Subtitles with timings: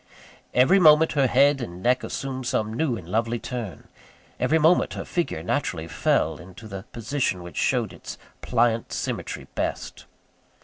[0.55, 3.87] Every moment, her head and neck assumed some new and lovely turn
[4.39, 10.07] every moment her figure naturally fell into the position which showed its pliant symmetry best.